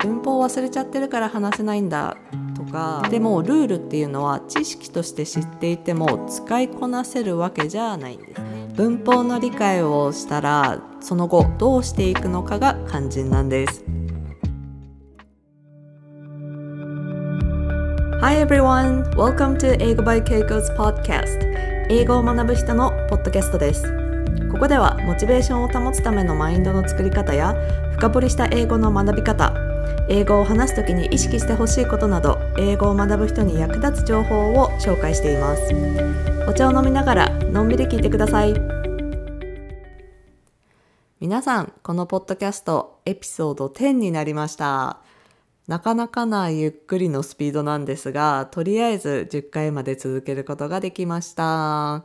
[0.00, 2.16] 文法忘れちゃってるから話せないんだ
[2.54, 3.02] とか。
[3.10, 8.68] でもルールっていうのは知識として知っていても使いこなせるわけじゃないんですね。
[8.74, 13.84] 文法の理解をしたらその後どうしていくのかが肝心なんです。
[18.20, 19.08] Hi everyone!
[19.14, 21.38] Welcome to 英語 by Keiko's podcast.
[21.90, 23.82] 英語を学ぶ人のポッドキャストです。
[24.50, 27.54] ここではモチベーションを保つためのマインドの作り方や
[27.92, 29.67] 深掘りした英語の学び方
[30.08, 35.62] 英語を話すときに意識してほしいことなど英語を学ぶ人に役立つ情報を紹介しています。
[36.48, 38.54] お茶を飲みながらのんびり聞いてください。
[41.20, 45.00] 皆さんこのポッドキャストエピソード10になりました。
[45.66, 52.04] なかなかなゆっくりのスピードなんですがとりあえず10回まで続けることができました。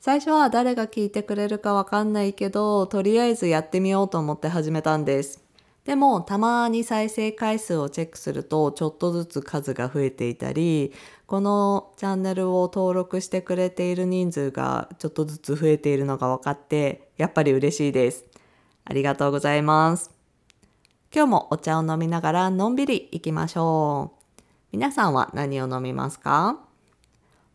[0.00, 5.44] 最初は誰が聞いてくれるかわかんないけど、とりあえずやってみようと思って始めたんです。
[5.84, 10.92] でも、たまに再生回数をチェックすると、ちょっとずつ数が増えていたり、
[11.26, 18.26] このチャンネルを登録してくれている人数がちょっとずつ増えているのが分かって、やっぱり嬉しいです。
[18.84, 20.10] ありがとうございます。
[21.14, 24.42] 今日もお茶を飲みながらのんびり行きましょう。
[24.72, 26.60] 皆さんは何を飲みますか？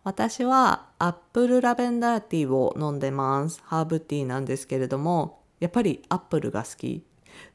[0.03, 3.61] 私はアップルラベンダーティーを飲んでます。
[3.63, 7.05] ハーブティーなんですけれども、やっぱりアップルが好き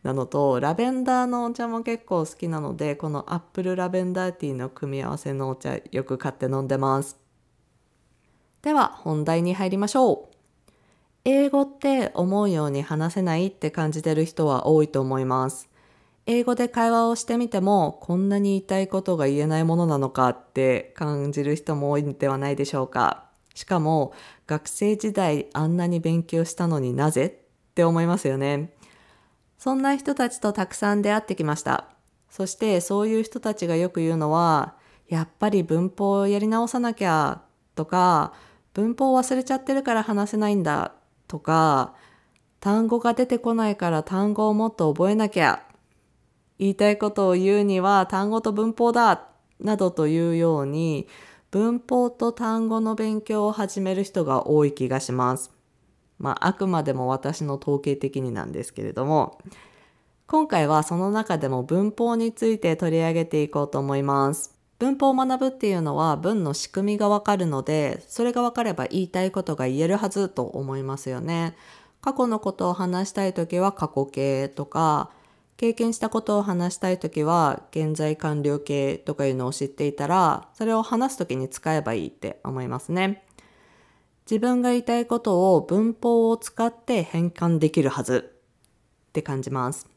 [0.03, 7.19] なのと、ラベンダーのお茶も結構好きなので、このアップルラベンダーティーの組み合わせのお茶よく買って飲んでます。
[8.62, 10.37] では本題に入りましょう。
[11.25, 15.69] 英語って思うように話せないって感じてる人は多いと思います。
[16.27, 23.25] 英語で会話をしてみてもこんなに言いたいことが言えないものなのかって感じる人も多いんではないでしょうか。
[23.55, 24.12] しかも
[24.47, 27.27] 学生時代あんなに勉強したのになぜ？
[27.27, 28.72] って思いますよね。
[29.61, 31.84] そんな人たちとたくさん出会ってきました。
[32.30, 34.75] そしてそういう人たちがよく言うのは
[35.06, 37.42] やっぱり文法をやり直さなきゃ
[37.75, 38.33] とか
[38.72, 40.94] 文法を忘れちゃってるから話せないんだ
[41.28, 41.94] とか
[42.60, 45.62] 単語が出てこないから単語をもっと覚えなきゃ
[46.59, 49.28] 言いたいことを言うには単語と文法だ
[49.59, 51.06] などというように
[51.50, 55.59] 文法と単語の勉強を始める人が多い気がします。
[56.20, 59.38] まああくまでも私の統計的になんですけれども
[60.28, 64.56] 今回はその中でも文法について取り上げていこうと思います。
[64.78, 71.56] 文法を学ぶっていうのは文の仕組みがわかるのでそれがわかれば言いたいことが言えるはずと思いますよね。
[72.00, 75.10] 過去のことを話したい時は過去形とか
[75.59, 83.25] 経験したことを話したいときは現在完了形とかいうのを知っていたらそれを話すときに使えばいいって思いますね。
[84.30, 88.32] 自分が言いたいことを文法を使って変換できるはず
[89.08, 89.88] って感じます。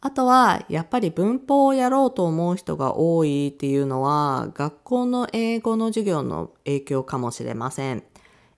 [0.00, 8.04] あとはやっぱり文法をやろうと思う人が多いっていうのは学校の英語の授業の影響かもしれません。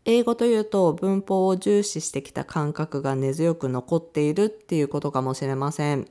[0.04, 6.06] 英語というと文法を重視してきた感覚が根強く残っているっていうことかもしれません。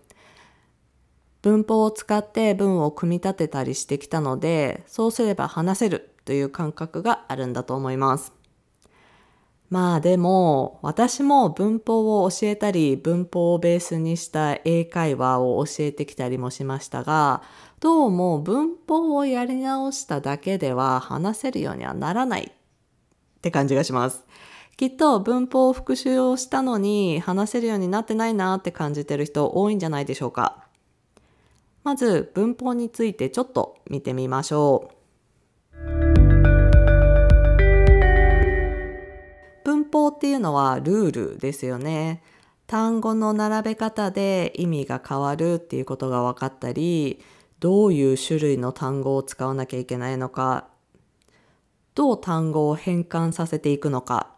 [1.41, 8.38] 文法を使って文を組み立てたりしてきたので、そうすれば話せるという感覚があるんだと思います。
[9.69, 17.43] まあでも、私も文法を教えたり、文法をベースにした英会話を教えてきたりもしましたが、
[17.79, 24.25] どうも文法をやり直しただけでは話せるようにはならないって感じがします。
[24.75, 30.65] きっと文法を復習をしたのに話せるようになってないなって感じてる人多いんじゃないでしょうか。
[31.83, 34.98] まず文法についてちょっと見てみましょう。
[40.19, 42.21] っていうのはルールですよね。
[42.67, 47.21] 単語の並べ方で意味が変わるっていうことが分かったり、
[47.61, 50.67] どういう種類の単語を使わなきゃいけないのか、
[51.95, 54.35] どう単語を変換させていくのか、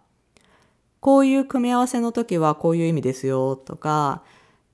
[1.00, 4.22] こういう組み合わせの時はこういう意味ですよとか、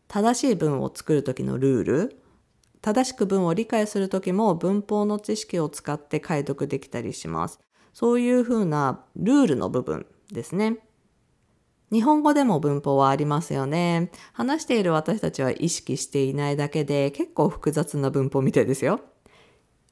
[0.09, 2.21] 正しい文を作る時のルール、
[2.81, 7.61] 正しく文を理解する時も文法の知識を使って解読できたりします。
[7.93, 10.79] そういうふうなルールの部分ですね。
[11.91, 14.11] 日本語でも文法はありますよね。
[14.33, 18.99] 話している私たちは意識していないだけで結構複雑な文法みたいですよ。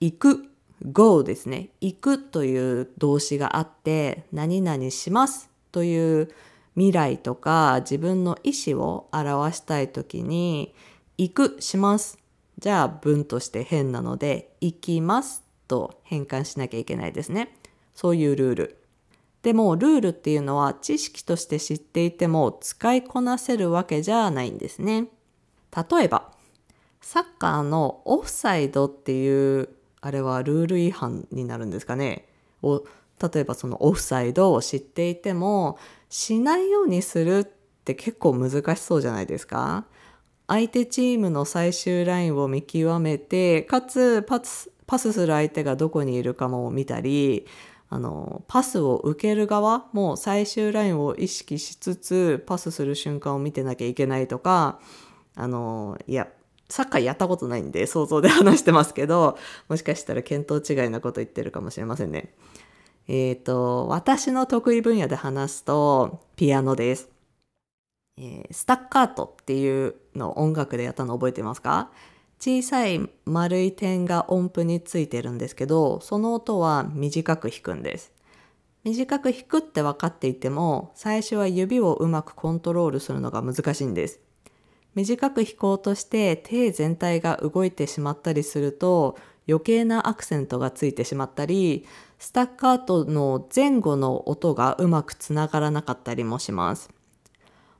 [0.01, 0.45] 行く、
[0.83, 1.69] go ですね。
[1.79, 6.29] 行くという動詞があって、何々しますという
[6.75, 10.75] 未来とか自分の意思を表したいときに、
[11.17, 12.19] 行く、します
[12.59, 17.57] じゃあ文として変なので、行きますと変換しなきゃいけないですね。
[17.93, 18.84] そういうルール。
[19.45, 25.09] でもルールっていうのは知識として知っていても使いこなせるわけじゃないんですね。
[25.71, 26.31] 例えば、
[26.99, 29.69] サッカーのオフサイドっていう
[30.01, 32.27] あれはルール違反になるんですかね
[32.63, 32.83] を
[33.21, 35.77] 例えばそのオフサイドを知っていても
[36.09, 37.47] しないようにするっ
[37.83, 39.85] て結構難しそうじゃないですか
[40.47, 47.45] 相手チームの最終ラインを見極めてかつパスパスする相手がどこにいるかも見たり
[47.89, 54.79] あのパスを受ける側も最終ラインを意識しつつパスする瞬間を見てなきゃいけないとか
[55.35, 56.27] あのいや
[56.67, 59.37] サッカーやったことないんで想像で話してますけど
[59.69, 62.33] もしかしたら見当違いなこと言ってるかもしれませんね。
[63.07, 67.09] えっ、ー、と私の得意分野で話すとピアノです。
[68.17, 71.91] えー、スタッカートっていうのを音楽でやったの覚えてますか？
[72.39, 78.11] 小さい丸い点が音符についてるんですけど、その音は短く弾くんです。
[78.83, 84.19] 短く弾くって分かっていても、最初は指をうまくコントロールするのが難しいんです。
[84.93, 89.17] 短く弾こうとして手全体が動いてしまったりすると
[89.47, 91.85] 余計なアクセントがついてしまったり、
[92.17, 96.89] スタッカートの前後の音がうまくつながらなかったりもします。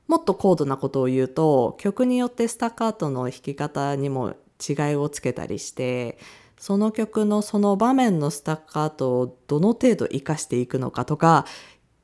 [0.06, 4.34] もっと高度なことを言うと、曲によってスタッカートの弾き方にも
[4.66, 6.18] 違いをつけたりして
[6.58, 11.46] その曲のその場面のスタッカートをどの程度活かしていくのかとか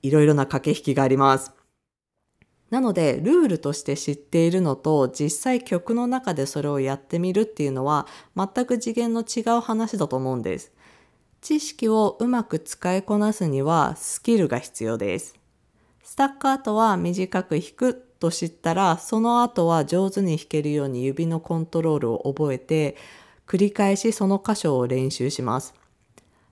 [0.03, 1.53] いろいろな駆け引きがあります。
[2.71, 10.73] なのでルールとして知っているのと実際曲の中でそれをやってみるっていうのは全く次元の違う話だと思うんです。
[11.43, 15.35] 知識をうまく使いこなすにはスキルが必要です。
[16.03, 22.97] スタッカートは短く弾くと知ったらその後は上手に弾けるように指のコントロールを覚えて
[23.49, 25.75] 繰り返しその箇所を練習します。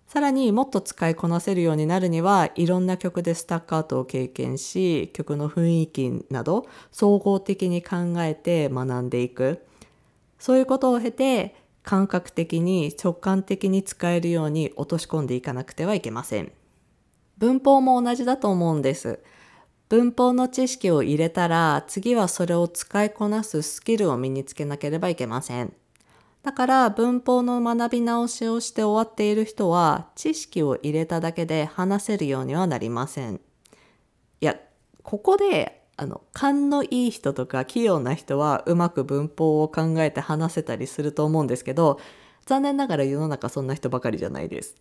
[0.09, 9.65] さらにもっと使いこなせるようになるにはいろんな曲でスタッカートを経験し曲の雰囲気など総合的に考えて学んでいく。
[10.41, 16.51] そういうことを経て感覚的に直感的に使えるように落とし込んでいかなくてはいけません。
[17.39, 19.21] 文法も同じだと思うんです。
[19.91, 25.73] 文法の知識を入れたら次はそれを使いこなすスキルを身につけなければいけません。
[26.45, 33.41] だから文法の学び直しをして終わっている人は知識を入れただけで話せるようにはなりません。
[34.41, 34.61] いや、
[35.03, 41.99] ここであの勘のいい人とか器用な人はうまく文法を考えて話せたりすると思うんですけど
[42.47, 44.77] 残念ながら世の中そんな人ばかりじゃないです。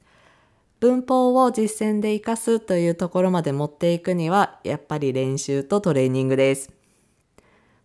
[0.80, 6.72] 文法を実践で活かすというところまで持っていくには、やっぱり練習とトレーニングです。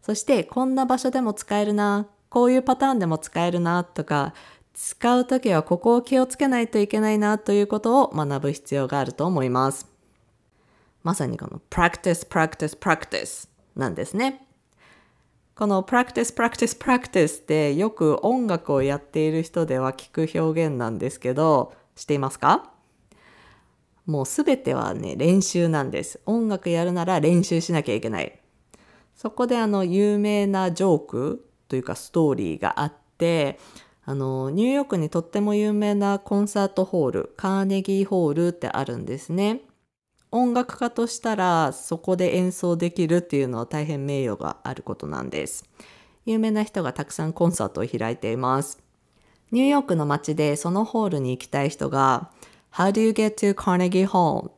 [0.00, 4.32] そして、こんな場所でも使えるな、こういうパターンでも使えるな、とか、
[4.74, 9.88] 使うときはここを気をつけないといけないな、ということを学ぶ必要があると思います。
[11.02, 14.46] まさにこの practice, practice, practice なんですね。
[15.56, 22.73] この practice, practice, practice ってよく音楽をやっている人では聞く表現なんですけど、していますか？
[24.06, 26.20] もうすべてはね、練習なんです。
[26.26, 28.38] 音楽やるなら練習しなきゃいけない。
[29.14, 33.58] そこであの、有名なジョークというかストーリーがあって、
[34.04, 39.62] あの、ニューヨークにとっても有名なコンサートホール、カーネギーホールってあるんですね。
[40.30, 45.64] 音楽家としたらそこで演奏できるっていうのは大変名誉があることなんです。
[46.26, 48.82] 有名な人がたくさんコンサートを開いています。
[49.52, 52.32] ニューヨークの街でそのホールに行きたい人が
[52.76, 54.48] How do you get to Carnegie Hall?
[54.48, 54.52] っ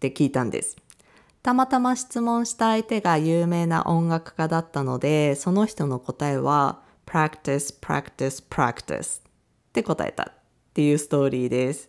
[0.00, 0.76] て聞いたんです。
[1.44, 9.22] たまたま質問した相手が有名な音楽家だったので、その人の答えは practice, practice, practice っ
[9.72, 10.34] て答えたっ
[10.74, 11.88] ていうストーリーです。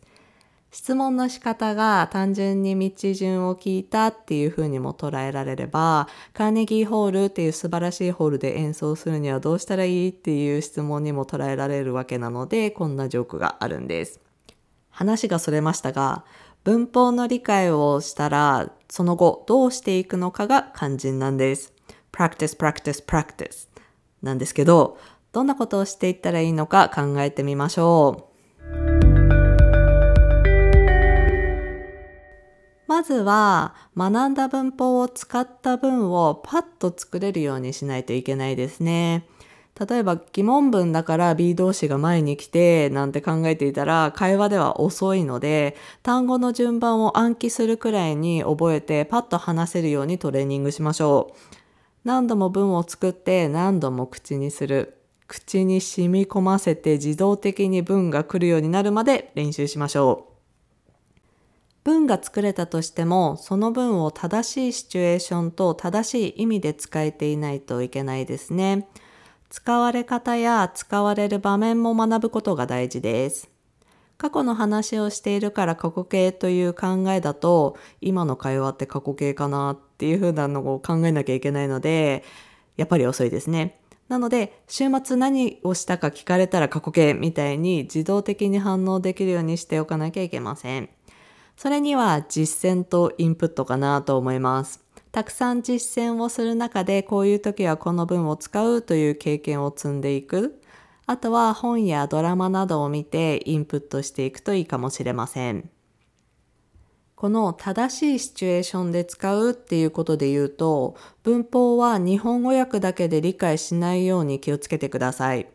[0.69, 14.22] 質問の仕方が単純に道順を聞いたっていう風にも捉えられれば、カーネギーホールっていう素晴らしいホールで演奏するにはどうしたらいいっていう質問にも捉えられるわけなので、こんなジョークがあるんです。
[14.93, 16.23] 話がそれましたが、
[16.63, 21.73] 文法の理解をしたら、その後どうしていくのかが肝心なんです。
[22.13, 23.67] practice, practice, practice
[24.21, 24.97] なんですけど、
[25.33, 28.33] どんなことをしていったらいいのか考えてみましょう。
[32.87, 39.25] まずは学んだ文法を使った文をパッと作れるようにしないといけないですね。
[39.79, 51.55] 例えば疑問文だから B 動詞が前に来てなんて考えていたら会話では遅いので単語の順番を暗記するくらいに覚えてパッと話せるようにトレーニングしましょう。
[52.03, 54.99] 何度も文を作って何度も口にする。
[55.25, 60.33] 口に染み込ませて自動的に文が来るようになるまで練習しましょう。
[61.83, 68.87] 文が作れたとしてもその文を正しいシチュエーションと正しい意味で使えていないといけないですね。
[69.53, 73.51] 使われ方や使われる場面も学ぶことが大事です。
[74.17, 82.23] 過去の話をしているから過去形という考えだと今の会話って過去形かなっていう風なのを考えなきゃいけないので
[82.77, 83.79] やっぱり遅いですね。
[84.09, 90.89] なので週末何をしたか聞かれたら過去形みたいに自動的に反応できるようにしておかなきゃいけません。
[91.57, 94.82] それには実践とインプットかなと思います。
[95.13, 100.59] たくさん実践をする中でこういう時はこの文を使うという経験を積んでいく。
[101.05, 105.69] あとは本やドラマなどを見てインプットしていくといいかもしれません。
[107.13, 115.45] この正しいシチュエーションで使うっていうことで言うと、文法は日本語訳だけで理解しないように気をつけてください。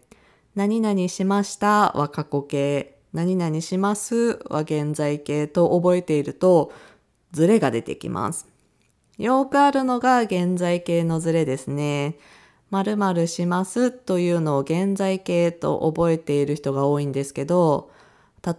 [0.54, 6.72] 何々しましたは過去形、何々しますは現在形と覚えていると、
[7.32, 8.57] ズレが出てきます。
[9.18, 12.16] よくあるのが現在形のズレですね。
[12.70, 17.90] 〇〇しますというのを現在形と覚えている人が多いんですけど、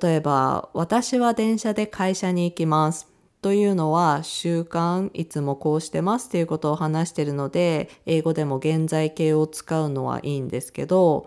[0.01, 3.07] 例えば、私は電車で会社に行きます
[3.41, 11.25] というのは習慣、いつもこうしてますということを話しているので、英語でも現在形を使うのはいいんですけど、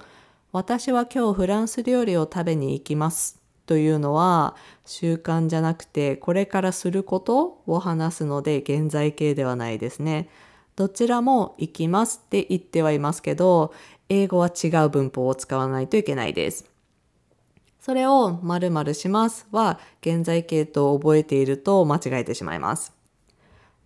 [0.53, 3.42] 私は今日フランス料理を食べに行きます
[3.73, 10.29] というのは習慣じゃなくてこれからすることを話すので現在形ではないですね。
[10.77, 13.73] どちらも行きますって言ってはいますけど
[14.11, 16.67] 英語は違う文法を使わないといけないです。
[17.81, 23.02] それを〇〇しますは現在形と覚えていると間違えてしまいます。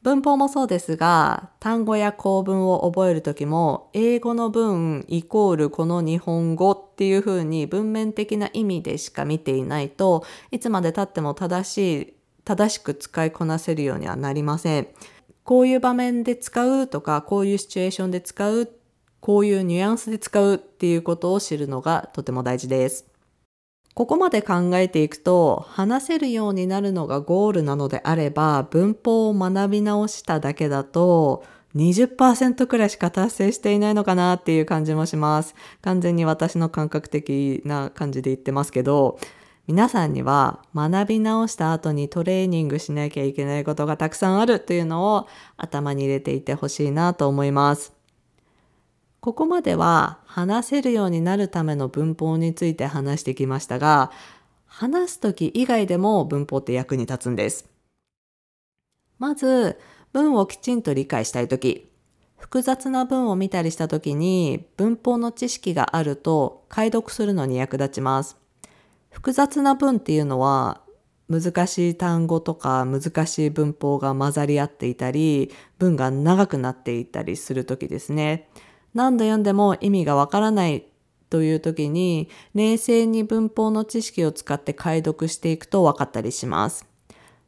[0.06, 14.86] 文法もそうですが、単語や構文を覚えるときも、英語の文イコールこの日本語っていうふうに文面的な意味でしか見ていないといつまで経っても正しい、正しく使いこなせるようにはなりません。
[15.42, 18.70] こういう場面で使うとか、こういうシチュエーションで使う、
[19.18, 23.15] こういうニュアンスで使うっていうことを知るのがとても大事です。
[23.96, 35.54] ここまで考えていくと、話せるようになるのがゴールなのであれば、文法を学び直しただけだと、20%くらいしか達成していないのかなっていう感じもします。
[35.80, 39.18] 完全に私の感覚的な感じで言ってますけど、
[39.66, 45.26] 皆さんには学び直した後にトレーニングしなきゃいけないことがたくさんあるというのを
[45.56, 47.95] 頭に入れていてほしいなと思います。
[49.26, 54.12] ここまでは話せるようになるための文法について話してきましたが、
[54.66, 57.68] 話す時以外でも文法って役に立つんです。
[59.18, 59.80] まず、
[60.12, 61.90] 文をきちんと理解したい時、
[62.36, 68.36] 複雑な文を見たりした時に文法の知識があると解読するのに役立ちます。
[69.10, 70.82] 複雑な文っていうのは
[71.28, 78.48] 難しい単語とか難しい文法が混ざり合っていたり文が長くなっていたりする時ですね。
[78.96, 80.86] 何度読んでも意味がわからない
[81.28, 86.86] という時に冷静に文法の知識を使って解読していくと分かったりします。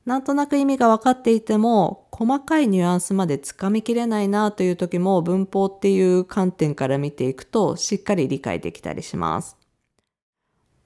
[0.04, 9.56] なんとなく意味が分かっていても細かいニュアンスまでつかみきれないなという時も文法っていう観点から見ていくとしっかり理解できたりします。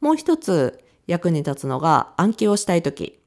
[0.00, 3.18] もう一つ役に立つのが暗記をしたい時。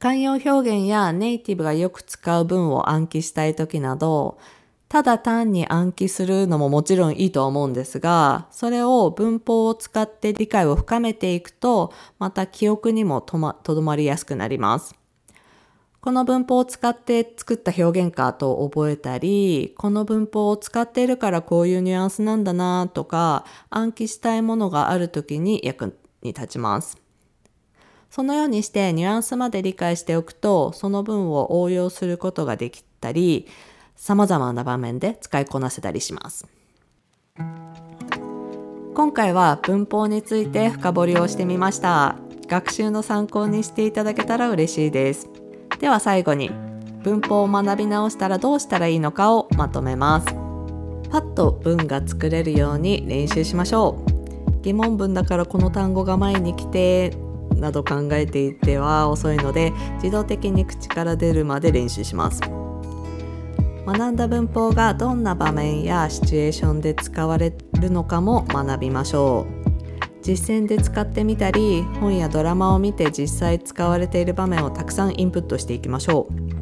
[0.00, 4.38] 慣用表現やネイティブがよく使う文を暗記したい時など
[4.94, 14.94] ただ単に暗記するのももちろんいいとは思うんですが、それを文法を使って理解を深めていくと、また記憶にもとま、とどまりやすくなります。
[16.00, 26.96] この文法を使って作った表現かと覚えたり、この文法を使っているからこういうニュアンスなんだなとか、暗記したいものがある時に役に立ちます。
[28.10, 33.48] そのようにしてニュアンスまで理解しておくと、その文を応用することができたり、
[33.96, 36.46] 様々な場面で使いこなせたりします。
[38.94, 42.16] 今回は文法について深掘りをしてみました。
[42.46, 45.28] 学習の参考にしていただけたら嬉しいです。
[45.80, 46.50] では最後に
[47.02, 50.26] 文法を学び直したらどうしたらいいのかをまとめます。
[51.10, 54.62] パッと文が作れるように練習しましょう。
[54.62, 57.10] 疑問文だからこの単語が前に来て
[57.56, 62.40] など考えていては遅いので自動的に口から出るまで練習します。
[63.86, 69.64] 学んだ文法がどんな場面やシチュエーションで使われるのかも学びましょう
[70.22, 76.54] 実践で使ってみたり本やドラマを見て実際使われている場面をたくさんインプットしていきましょう。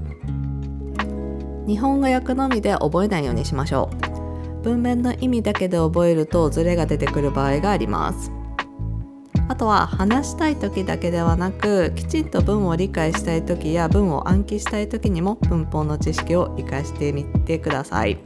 [1.67, 3.88] 日本語訳のみで覚えないようにしましょ
[4.61, 8.42] う文面の意味だけで覚えるとズレが出てくる場合があります。
[9.49, 18.19] あとは話したい時だけではなくきちんと文を理解したい時や文を暗記したい時にも文法の知識を活かしてみてください。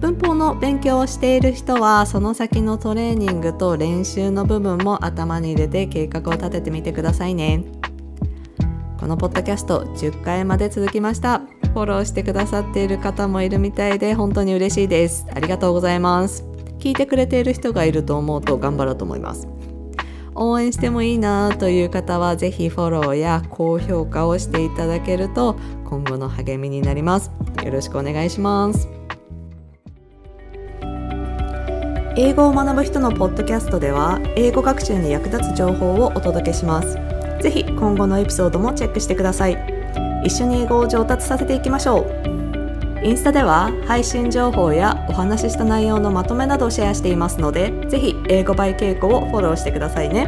[0.00, 7.64] 文法の勉強をしている人はその先のトレーニングと練習の部分も頭に入れて計画を立ててみてくださいね。
[9.00, 11.40] このポッドキャスト10回まで続きました。
[11.74, 15.26] フォローしてくださっている方もいるみたいで本当に嬉しいです。
[15.34, 16.44] ありがとうございます。
[16.78, 19.48] 聞いてくれている人がいると思うと頑張ろうと思います。
[20.34, 27.30] 応援してもいいなという方はぜひフォローや高評価をしていただけると今後の励みになります。
[27.64, 28.88] よろしくお願いします。
[32.16, 36.94] 英語を学ぶ人のポッドキャストでは英語学習に役立つ情報をお届けします。
[37.40, 39.58] ぜひ今後のエピソードもチェックしてください。
[40.24, 42.33] 一緒に英語を上達させていきましょう。
[43.04, 50.26] インスタでは配信情報やお話しした内容のまとめなどをシェアしていますのでぜひ英語倍稽古をフォローしてくださいね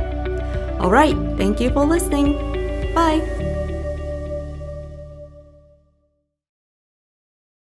[0.78, 2.36] Alright, thank you for listening.
[2.94, 3.35] Bye!